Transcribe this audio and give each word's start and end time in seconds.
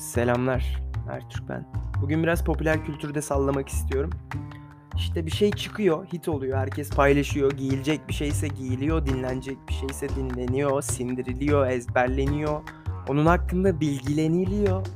Selamlar. 0.00 0.82
Ertürk 1.10 1.48
ben. 1.48 1.66
Bugün 2.02 2.22
biraz 2.22 2.44
popüler 2.44 2.84
kültürde 2.84 3.22
sallamak 3.22 3.68
istiyorum. 3.68 4.10
İşte 4.96 5.26
bir 5.26 5.30
şey 5.30 5.50
çıkıyor, 5.50 6.06
hit 6.12 6.28
oluyor, 6.28 6.58
herkes 6.58 6.90
paylaşıyor. 6.90 7.52
Giyilecek 7.52 8.08
bir 8.08 8.12
şeyse 8.12 8.48
giyiliyor, 8.48 9.06
dinlenecek 9.06 9.58
bir 9.68 9.72
şeyse 9.72 10.08
dinleniyor, 10.08 10.82
sindiriliyor, 10.82 11.66
ezberleniyor. 11.66 12.62
Onun 13.08 13.26
hakkında 13.26 13.80
bilgileniliyor. 13.80 14.86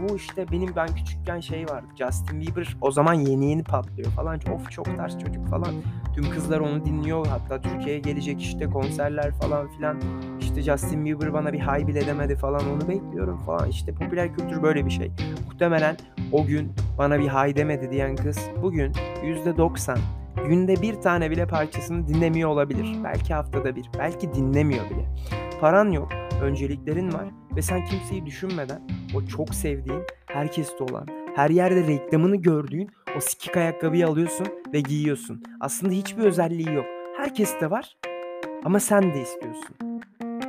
Bu 0.00 0.16
işte 0.16 0.46
benim 0.52 0.76
ben 0.76 0.86
küçükken 0.86 1.40
şey 1.40 1.66
vardı. 1.68 1.86
Justin 1.98 2.40
Bieber 2.40 2.76
o 2.80 2.90
zaman 2.90 3.14
yeni 3.14 3.50
yeni 3.50 3.64
patlıyor 3.64 4.10
falan. 4.10 4.40
Of 4.54 4.70
çok 4.70 4.96
ters 4.96 5.18
çocuk 5.18 5.48
falan. 5.48 5.74
Tüm 6.14 6.30
kızlar 6.30 6.60
onu 6.60 6.84
dinliyor. 6.84 7.26
Hatta 7.26 7.60
Türkiye'ye 7.60 8.00
gelecek 8.00 8.42
işte 8.42 8.66
konserler 8.66 9.32
falan 9.32 9.68
filan. 9.68 10.00
İşte 10.40 10.62
Justin 10.62 11.04
Bieber 11.04 11.32
bana 11.32 11.52
bir 11.52 11.60
hay 11.60 11.86
bile 11.86 12.06
demedi 12.06 12.36
falan 12.36 12.62
onu 12.72 12.88
bekliyorum 12.88 13.38
falan. 13.38 13.68
İşte 13.68 13.92
popüler 13.94 14.34
kültür 14.34 14.62
böyle 14.62 14.86
bir 14.86 14.90
şey. 14.90 15.10
Muhtemelen 15.46 15.96
o 16.32 16.46
gün 16.46 16.72
bana 16.98 17.18
bir 17.18 17.28
hay 17.28 17.56
demedi 17.56 17.90
diyen 17.90 18.16
kız 18.16 18.38
bugün 18.62 18.92
%90 18.92 19.98
günde 20.48 20.82
bir 20.82 20.94
tane 20.94 21.30
bile 21.30 21.46
parçasını 21.46 22.08
dinlemiyor 22.08 22.50
olabilir. 22.50 22.96
Belki 23.04 23.34
haftada 23.34 23.76
bir. 23.76 23.86
Belki 23.98 24.34
dinlemiyor 24.34 24.84
bile. 24.90 25.04
Paran 25.60 25.90
yok, 25.90 26.08
önceliklerin 26.42 27.12
var 27.12 27.28
ve 27.56 27.62
sen 27.62 27.84
kimseyi 27.84 28.26
düşünmeden 28.26 28.82
o 29.14 29.26
çok 29.26 29.54
sevdiğin, 29.54 30.02
herkeste 30.26 30.84
olan, 30.84 31.06
her 31.36 31.50
yerde 31.50 31.86
reklamını 31.86 32.36
gördüğün 32.36 32.90
o 33.16 33.20
sikik 33.20 33.56
ayakkabıyı 33.56 34.06
alıyorsun 34.06 34.46
ve 34.72 34.80
giyiyorsun. 34.80 35.42
Aslında 35.60 35.92
hiçbir 35.92 36.22
özelliği 36.22 36.74
yok. 36.74 36.86
Herkeste 37.16 37.70
var 37.70 37.96
ama 38.64 38.80
sen 38.80 39.14
de 39.14 39.22
istiyorsun. 39.22 39.76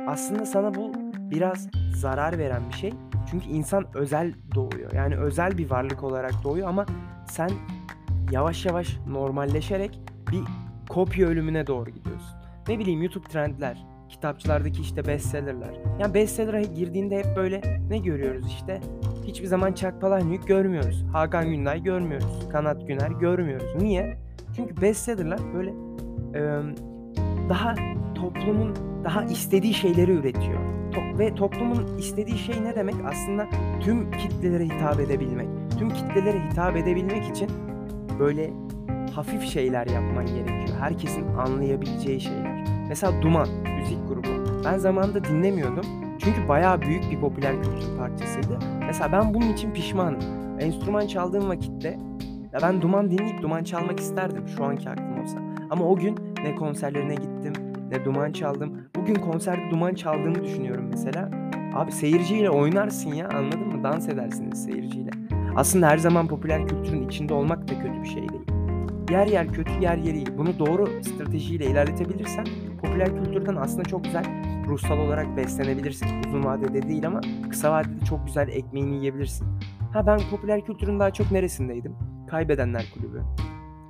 Aslında 0.06 0.46
sana 0.46 0.74
bu 0.74 0.92
biraz 1.30 1.68
zarar 1.94 2.38
veren 2.38 2.62
bir 2.68 2.74
şey. 2.74 2.92
Çünkü 3.30 3.46
insan 3.48 3.86
özel 3.94 4.34
doğuyor. 4.54 4.92
Yani 4.92 5.16
özel 5.16 5.58
bir 5.58 5.70
varlık 5.70 6.02
olarak 6.02 6.32
doğuyor 6.44 6.68
ama 6.68 6.86
sen 7.28 7.50
yavaş 8.30 8.66
yavaş 8.66 8.98
normalleşerek 9.08 10.00
bir 10.30 10.40
kopya 10.88 11.28
ölümüne 11.28 11.66
doğru 11.66 11.90
gidiyorsun. 11.90 12.36
Ne 12.68 12.78
bileyim 12.78 13.02
YouTube 13.02 13.28
trendler, 13.28 13.86
kitapçılardaki 14.08 14.80
işte 14.82 15.06
bestsellerler. 15.06 15.74
Yani 16.00 16.14
bestseller'a 16.14 16.60
girdiğinde 16.60 17.18
hep 17.18 17.36
böyle 17.36 17.60
ne 17.90 17.98
görüyoruz 17.98 18.46
işte? 18.46 18.80
Hiçbir 19.24 19.46
zaman 19.46 19.72
Chuck 19.72 20.00
Palahniuk 20.00 20.48
görmüyoruz. 20.48 21.04
Hakan 21.12 21.48
Günday 21.50 21.82
görmüyoruz. 21.82 22.48
Kanat 22.52 22.88
Güner 22.88 23.10
görmüyoruz. 23.10 23.82
Niye? 23.82 24.16
Çünkü 24.56 24.80
bestsellerlar 24.80 25.40
böyle 25.54 25.70
e, 26.34 26.40
daha 27.48 27.74
toplumun 28.14 28.74
daha 29.04 29.24
istediği 29.24 29.74
şeyleri 29.74 30.10
üretiyor. 30.12 30.58
To- 30.92 31.18
ve 31.18 31.34
toplumun 31.34 31.96
istediği 31.98 32.38
şey 32.38 32.64
ne 32.64 32.74
demek? 32.74 32.94
Aslında 33.06 33.46
tüm 33.80 34.10
kitlelere 34.10 34.64
hitap 34.64 35.00
edebilmek. 35.00 35.48
Tüm 35.78 35.90
kitlelere 35.90 36.50
hitap 36.50 36.76
edebilmek 36.76 37.24
için 37.24 37.50
böyle 38.18 38.50
hafif 39.14 39.42
şeyler 39.42 39.86
yapman 39.86 40.26
gerekiyor. 40.26 40.78
Herkesin 40.80 41.26
anlayabileceği 41.28 42.20
şeyler. 42.20 42.64
Mesela 42.88 43.22
Duman. 43.22 43.48
Ben 44.66 44.78
zamanında 44.78 45.24
dinlemiyordum. 45.24 45.84
Çünkü 46.18 46.48
bayağı 46.48 46.80
büyük 46.82 47.10
bir 47.10 47.20
popüler 47.20 47.62
kültür 47.62 47.96
parçasıydı. 47.98 48.58
Mesela 48.86 49.12
ben 49.12 49.34
bunun 49.34 49.52
için 49.52 49.72
pişmanım. 49.72 50.20
Enstrüman 50.60 51.06
çaldığım 51.06 51.48
vakitte 51.48 51.98
ya 52.52 52.60
ben 52.62 52.82
Duman 52.82 53.10
dinleyip 53.10 53.42
Duman 53.42 53.64
çalmak 53.64 54.00
isterdim 54.00 54.48
şu 54.48 54.64
anki 54.64 54.90
aklım 54.90 55.22
olsa. 55.22 55.38
Ama 55.70 55.84
o 55.84 55.96
gün 55.96 56.18
ne 56.44 56.54
konserlerine 56.54 57.14
gittim 57.14 57.52
ne 57.90 58.04
Duman 58.04 58.32
çaldım. 58.32 58.78
Bugün 58.96 59.14
konserde 59.14 59.70
Duman 59.70 59.94
çaldığımı 59.94 60.44
düşünüyorum 60.44 60.86
mesela. 60.90 61.30
Abi 61.74 61.92
seyirciyle 61.92 62.50
oynarsın 62.50 63.14
ya 63.14 63.28
anladın 63.28 63.66
mı? 63.66 63.84
Dans 63.84 64.08
edersiniz 64.08 64.64
seyirciyle. 64.64 65.10
Aslında 65.56 65.88
her 65.88 65.98
zaman 65.98 66.28
popüler 66.28 66.68
kültürün 66.68 67.08
içinde 67.08 67.34
olmak 67.34 67.68
da 67.68 67.78
kötü 67.78 68.02
bir 68.02 68.08
şey 68.08 68.28
değil. 68.28 68.46
Yer 69.10 69.26
yer 69.26 69.48
kötü, 69.48 69.72
yer 69.80 69.96
yer 69.96 70.14
iyi. 70.14 70.38
Bunu 70.38 70.58
doğru 70.58 70.88
stratejiyle 71.02 71.66
ilerletebilirsen 71.66 72.46
popüler 72.82 73.24
kültürden 73.24 73.56
aslında 73.56 73.84
çok 73.84 74.04
güzel 74.04 74.45
ruhsal 74.66 74.98
olarak 74.98 75.36
beslenebilirsin. 75.36 76.22
Uzun 76.28 76.44
vadede 76.44 76.82
değil 76.82 77.06
ama 77.06 77.20
kısa 77.50 77.72
vadede 77.72 78.04
çok 78.04 78.26
güzel 78.26 78.48
ekmeğini 78.48 78.96
yiyebilirsin. 78.96 79.46
Ha 79.92 80.06
ben 80.06 80.20
popüler 80.30 80.64
kültürün 80.64 81.00
daha 81.00 81.10
çok 81.10 81.32
neresindeydim? 81.32 81.96
Kaybedenler 82.30 82.84
Kulübü. 82.94 83.22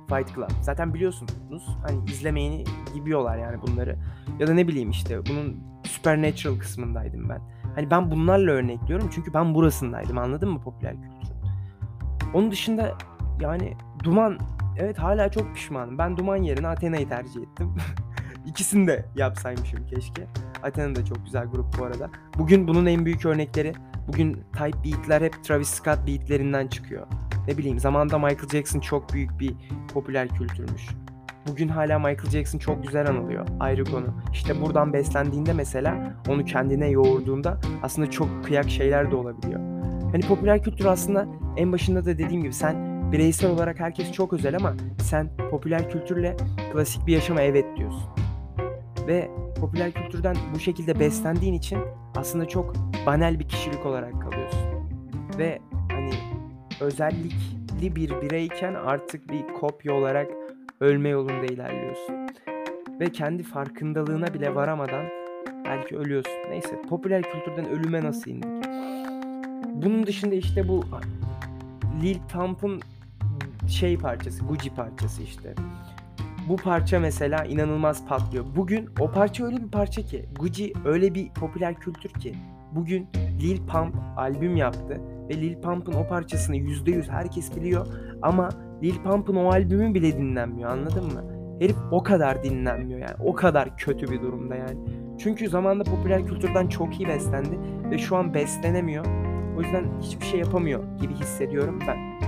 Fight 0.09 0.35
Club. 0.35 0.49
Zaten 0.61 0.93
biliyorsunuz 0.93 1.77
hani 1.87 2.09
izlemeyeni 2.11 2.63
gibiyorlar 2.93 3.37
yani 3.37 3.61
bunları. 3.61 3.97
Ya 4.39 4.47
da 4.47 4.53
ne 4.53 4.67
bileyim 4.67 4.89
işte 4.89 5.25
bunun 5.25 5.57
Supernatural 5.83 6.59
kısmındaydım 6.59 7.29
ben. 7.29 7.41
Hani 7.75 7.91
ben 7.91 8.11
bunlarla 8.11 8.51
örnekliyorum 8.51 9.09
çünkü 9.13 9.33
ben 9.33 9.55
burasındaydım 9.55 10.17
anladın 10.17 10.49
mı 10.49 10.61
popüler 10.61 10.93
kültürün? 10.93 11.37
Onun 12.33 12.51
dışında 12.51 12.97
yani 13.41 13.73
Duman 14.03 14.37
evet 14.77 14.99
hala 14.99 15.31
çok 15.31 15.55
pişmanım. 15.55 15.97
Ben 15.97 16.17
Duman 16.17 16.37
yerine 16.37 16.67
Athena'yı 16.67 17.09
tercih 17.09 17.41
ettim. 17.41 17.75
İkisini 18.45 18.87
de 18.87 19.05
yapsaymışım 19.15 19.87
keşke. 19.87 20.27
Athena 20.63 20.95
da 20.95 21.05
çok 21.05 21.25
güzel 21.25 21.45
grup 21.45 21.79
bu 21.79 21.85
arada. 21.85 22.09
Bugün 22.37 22.67
bunun 22.67 22.85
en 22.85 23.05
büyük 23.05 23.25
örnekleri 23.25 23.73
bugün 24.07 24.33
type 24.33 24.83
beatler 24.83 25.21
hep 25.21 25.43
Travis 25.43 25.69
Scott 25.69 26.07
beatlerinden 26.07 26.67
çıkıyor. 26.67 27.07
Ne 27.47 27.57
bileyim 27.57 27.79
zamanında 27.79 28.17
Michael 28.17 28.49
Jackson 28.51 28.79
çok 28.79 29.13
büyük 29.13 29.39
bir 29.39 29.53
popüler 29.93 30.27
kültürmüş. 30.27 30.87
Bugün 31.47 31.67
hala 31.67 31.99
Michael 31.99 32.29
Jackson 32.29 32.59
çok 32.59 32.83
güzel 32.83 33.09
anılıyor. 33.09 33.47
Ayrı 33.59 33.85
konu. 33.85 34.05
İşte 34.33 34.61
buradan 34.61 34.93
beslendiğinde 34.93 35.53
mesela 35.53 36.13
onu 36.29 36.45
kendine 36.45 36.89
yoğurduğunda 36.89 37.59
aslında 37.83 38.11
çok 38.11 38.45
kıyak 38.45 38.69
şeyler 38.69 39.11
de 39.11 39.15
olabiliyor. 39.15 39.59
Hani 40.11 40.21
popüler 40.27 40.63
kültür 40.63 40.85
aslında 40.85 41.27
en 41.57 41.71
başında 41.71 42.05
da 42.05 42.17
dediğim 42.17 42.41
gibi 42.43 42.53
sen 42.53 42.97
bireysel 43.11 43.51
olarak 43.51 43.79
herkes 43.79 44.11
çok 44.11 44.33
özel 44.33 44.55
ama 44.55 44.73
sen 45.01 45.29
popüler 45.51 45.89
kültürle 45.89 46.37
klasik 46.73 47.07
bir 47.07 47.13
yaşama 47.13 47.41
evet 47.41 47.65
diyorsun. 47.77 48.16
Ve 49.07 49.31
popüler 49.59 49.91
kültürden 49.91 50.35
bu 50.55 50.59
şekilde 50.59 50.99
beslendiğin 50.99 51.53
için 51.53 51.79
aslında 52.15 52.47
çok 52.47 52.75
banal 53.05 53.39
bir 53.39 53.47
kişilik 53.47 53.85
olarak 53.85 54.21
kalıyorsun. 54.21 54.61
Ve 55.37 55.59
hani 55.91 56.11
özellikli 56.81 57.95
bir 57.95 58.21
bireyken 58.21 58.73
artık 58.73 59.29
bir 59.29 59.47
kopya 59.59 59.93
olarak 59.93 60.27
ölme 60.79 61.09
yolunda 61.09 61.45
ilerliyorsun. 61.45 62.15
Ve 62.99 63.11
kendi 63.11 63.43
farkındalığına 63.43 64.33
bile 64.33 64.55
varamadan 64.55 65.05
belki 65.65 65.97
ölüyorsun. 65.97 66.33
Neyse 66.49 66.81
popüler 66.89 67.23
kültürden 67.23 67.69
ölüme 67.69 68.03
nasıl 68.03 68.31
indik? 68.31 68.65
Bunun 69.73 70.07
dışında 70.07 70.35
işte 70.35 70.67
bu 70.67 70.83
Lil 72.01 72.17
Pump'ın 72.33 72.81
şey 73.67 73.97
parçası, 73.97 74.45
Gucci 74.45 74.75
parçası 74.75 75.23
işte. 75.23 75.53
Bu 76.49 76.55
parça 76.55 76.99
mesela 76.99 77.45
inanılmaz 77.45 78.07
patlıyor. 78.07 78.45
Bugün 78.55 78.89
o 78.99 79.11
parça 79.11 79.45
öyle 79.45 79.57
bir 79.57 79.71
parça 79.71 80.01
ki, 80.01 80.29
Gucci 80.39 80.73
öyle 80.85 81.15
bir 81.15 81.29
popüler 81.29 81.75
kültür 81.75 82.09
ki. 82.09 82.35
Bugün 82.71 83.07
Lil 83.41 83.57
Pump 83.57 83.95
albüm 84.17 84.55
yaptı 84.55 85.01
ve 85.29 85.33
Lil 85.33 85.61
Pump'ın 85.61 85.93
o 85.93 86.07
parçasını 86.07 86.55
%100 86.55 87.09
herkes 87.09 87.55
biliyor 87.55 87.87
ama 88.21 88.49
Lil 88.83 89.03
Pump'ın 89.03 89.35
o 89.35 89.51
albümü 89.51 89.93
bile 89.93 90.17
dinlenmiyor 90.17 90.69
anladın 90.69 91.05
mı? 91.05 91.23
Herif 91.59 91.75
o 91.91 92.03
kadar 92.03 92.43
dinlenmiyor 92.43 92.99
yani 92.99 93.15
o 93.19 93.35
kadar 93.35 93.77
kötü 93.77 94.11
bir 94.11 94.21
durumda 94.21 94.55
yani. 94.55 94.79
Çünkü 95.19 95.49
zamanında 95.49 95.83
popüler 95.83 96.27
kültürden 96.27 96.67
çok 96.67 96.99
iyi 96.99 97.07
beslendi 97.07 97.59
ve 97.91 97.97
şu 97.97 98.15
an 98.15 98.33
beslenemiyor. 98.33 99.05
O 99.57 99.61
yüzden 99.61 99.85
hiçbir 100.01 100.25
şey 100.25 100.39
yapamıyor 100.39 100.83
gibi 101.01 101.13
hissediyorum 101.13 101.79
ben. 101.87 102.19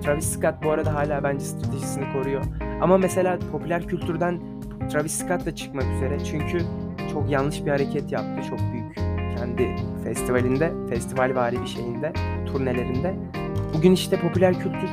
Travis 0.00 0.26
Scott 0.26 0.54
bu 0.64 0.70
arada 0.70 0.94
hala 0.94 1.22
bence 1.22 1.44
stratejisini 1.44 2.12
koruyor. 2.12 2.44
Ama 2.80 2.98
mesela 2.98 3.38
popüler 3.52 3.86
kültürden 3.86 4.40
Travis 4.92 5.12
Scott 5.12 5.46
da 5.46 5.54
çıkmak 5.54 5.84
üzere. 5.96 6.18
Çünkü 6.24 6.58
çok 7.12 7.30
yanlış 7.30 7.64
bir 7.64 7.70
hareket 7.70 8.12
yaptı. 8.12 8.48
Çok 8.48 8.58
büyük 8.72 8.94
kendi 9.38 9.76
festivalinde, 10.04 10.72
festival 10.90 11.34
vari 11.34 11.62
bir 11.62 11.66
şeyinde, 11.66 12.12
turnelerinde. 12.46 13.14
Bugün 13.74 13.92
işte 13.92 14.20
popüler 14.20 14.54
kültür 14.54 14.90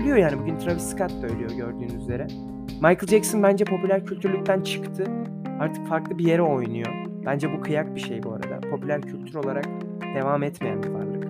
ölüyor 0.00 0.16
yani. 0.16 0.38
Bugün 0.38 0.58
Travis 0.58 0.82
Scott 0.82 1.22
da 1.22 1.26
ölüyor 1.26 1.50
gördüğünüz 1.50 1.94
üzere. 2.02 2.26
Michael 2.74 3.06
Jackson 3.06 3.42
bence 3.42 3.64
popüler 3.64 4.06
kültürlükten 4.06 4.60
çıktı. 4.60 5.04
Artık 5.60 5.86
farklı 5.86 6.18
bir 6.18 6.24
yere 6.24 6.42
oynuyor. 6.42 6.92
Bence 7.26 7.52
bu 7.52 7.60
kıyak 7.60 7.94
bir 7.94 8.00
şey 8.00 8.22
bu 8.22 8.32
arada. 8.32 8.60
Popüler 8.70 9.02
kültür 9.02 9.34
olarak 9.34 9.64
devam 10.14 10.42
etmeyen 10.42 10.82
bir 10.82 10.88
varlık. 10.88 11.28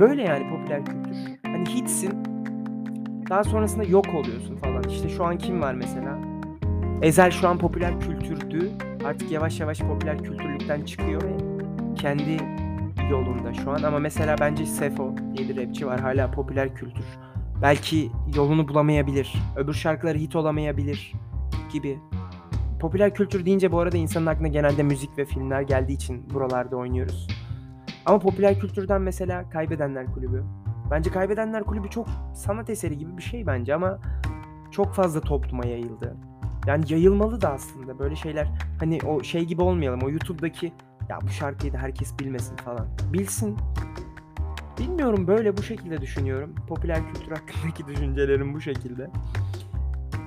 Böyle 0.00 0.22
yani 0.22 0.50
popüler 0.50 0.84
kültür. 0.84 1.16
Hani 1.42 1.68
hitsin. 1.68 2.11
Daha 3.32 3.44
sonrasında 3.44 3.84
yok 3.84 4.14
oluyorsun 4.14 4.56
falan. 4.56 4.82
İşte 4.88 5.08
şu 5.08 5.24
an 5.24 5.38
kim 5.38 5.60
var 5.62 5.74
mesela? 5.74 6.18
Ezel 7.02 7.30
şu 7.30 7.48
an 7.48 7.58
popüler 7.58 8.00
kültürdü. 8.00 8.70
Artık 9.04 9.30
yavaş 9.30 9.60
yavaş 9.60 9.80
popüler 9.80 10.24
kültürlükten 10.24 10.84
çıkıyor 10.84 11.22
ve 11.22 11.36
kendi 11.94 12.36
yolunda 13.10 13.54
şu 13.54 13.70
an. 13.70 13.82
Ama 13.82 13.98
mesela 13.98 14.36
bence 14.40 14.66
Sefo 14.66 15.14
diye 15.36 15.48
bir 15.48 15.56
rapçi 15.56 15.86
var. 15.86 16.00
Hala 16.00 16.30
popüler 16.30 16.74
kültür. 16.74 17.04
Belki 17.62 18.10
yolunu 18.36 18.68
bulamayabilir. 18.68 19.34
Öbür 19.56 19.74
şarkıları 19.74 20.18
hit 20.18 20.36
olamayabilir 20.36 21.12
gibi. 21.72 21.98
Popüler 22.80 23.14
kültür 23.14 23.46
deyince 23.46 23.72
bu 23.72 23.78
arada 23.80 23.96
insanın 23.96 24.26
aklına 24.26 24.48
genelde 24.48 24.82
müzik 24.82 25.18
ve 25.18 25.24
filmler 25.24 25.62
geldiği 25.62 25.92
için 25.94 26.30
buralarda 26.34 26.76
oynuyoruz. 26.76 27.28
Ama 28.06 28.18
popüler 28.18 28.60
kültürden 28.60 29.02
mesela 29.02 29.50
Kaybedenler 29.50 30.06
Kulübü. 30.06 30.44
Bence 30.92 31.10
Kaybedenler 31.10 31.64
Kulübü 31.64 31.90
çok 31.90 32.08
sanat 32.34 32.70
eseri 32.70 32.98
gibi 32.98 33.16
bir 33.16 33.22
şey 33.22 33.46
bence 33.46 33.74
ama 33.74 33.98
çok 34.70 34.94
fazla 34.94 35.20
topluma 35.20 35.66
yayıldı. 35.66 36.16
Yani 36.66 36.84
yayılmalı 36.88 37.40
da 37.40 37.52
aslında 37.52 37.98
böyle 37.98 38.16
şeyler 38.16 38.48
hani 38.78 38.98
o 39.06 39.22
şey 39.22 39.44
gibi 39.44 39.62
olmayalım 39.62 40.00
o 40.02 40.10
YouTube'daki 40.10 40.72
ya 41.08 41.18
bu 41.22 41.28
şarkıyı 41.28 41.72
da 41.72 41.78
herkes 41.78 42.18
bilmesin 42.18 42.56
falan. 42.56 42.88
Bilsin. 43.12 43.56
Bilmiyorum 44.78 45.26
böyle 45.26 45.56
bu 45.56 45.62
şekilde 45.62 46.00
düşünüyorum. 46.00 46.54
Popüler 46.68 46.98
kültür 47.14 47.32
hakkındaki 47.32 47.86
düşüncelerim 47.94 48.54
bu 48.54 48.60
şekilde. 48.60 49.10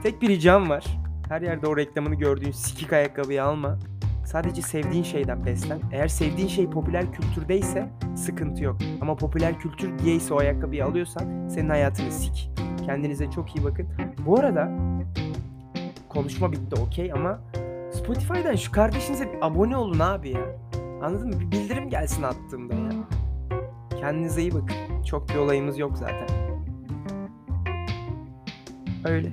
Tek 0.04 0.22
bir 0.22 0.30
ricam 0.30 0.70
var. 0.70 0.86
Her 1.30 1.42
yerde 1.42 1.68
o 1.68 1.78
reklamını 1.78 2.16
gördüğün 2.16 2.52
sikik 2.52 2.94
ayakkabıyı 2.94 3.44
alma. 3.44 3.80
Sadece 4.26 4.62
sevdiğin 4.62 5.04
şeyden 5.04 5.46
beslen. 5.46 5.80
Eğer 5.92 6.08
sevdiğin 6.08 6.48
şey 6.48 6.70
popüler 6.70 7.12
kültürdeyse 7.12 7.90
sıkıntı 8.16 8.64
yok. 8.64 8.78
Ama 9.02 9.16
popüler 9.16 9.60
kültür 9.60 10.00
diyeyse 10.00 10.34
o 10.34 10.40
ayakkabıyı 10.40 10.86
alıyorsan 10.86 11.48
senin 11.48 11.70
hayatını 11.70 12.12
sik. 12.12 12.50
Kendinize 12.86 13.32
çok 13.32 13.56
iyi 13.56 13.64
bakın. 13.64 13.88
Bu 14.26 14.40
arada 14.40 14.72
konuşma 16.10 16.52
bitti 16.52 16.82
okey 16.82 17.12
ama 17.14 17.40
Spotify'dan 17.94 18.56
şu 18.56 18.72
kardeşinize 18.72 19.34
bir 19.34 19.46
abone 19.48 19.78
olun 19.78 20.00
abi 20.00 20.30
ya. 20.30 20.46
Anladın 21.04 21.28
mı? 21.28 21.40
Bir 21.40 21.52
bildirim 21.52 21.90
gelsin 21.90 22.24
attığımda 22.24 22.74
ya. 22.74 22.92
Kendinize 24.00 24.42
iyi 24.42 24.54
bakın. 24.54 25.04
Çok 25.06 25.30
bir 25.30 25.36
olayımız 25.36 25.78
yok 25.78 25.98
zaten. 25.98 26.28
Öyle. 29.06 29.32